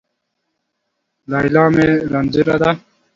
ليلا 1.31 1.65
مې 1.73 1.85
رنځونه 2.13 2.55
ده 2.61 2.71